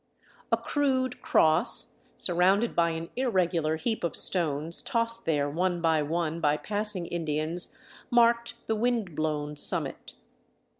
A 0.51 0.57
crude 0.57 1.21
cross, 1.21 1.97
surrounded 2.15 2.75
by 2.75 2.89
an 2.89 3.11
irregular 3.15 3.75
heap 3.75 4.03
of 4.03 4.15
stones 4.15 4.81
tossed 4.81 5.25
there 5.25 5.47
one 5.47 5.79
by 5.79 6.01
one 6.01 6.39
by 6.41 6.57
passing 6.57 7.05
Indians, 7.05 7.77
marked 8.09 8.55
the 8.65 8.75
wind 8.75 9.15
blown 9.15 9.55
summit. 9.55 10.15